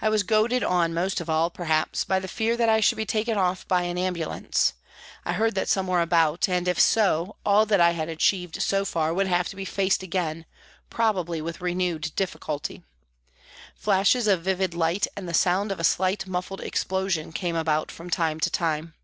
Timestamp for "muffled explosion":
16.26-17.30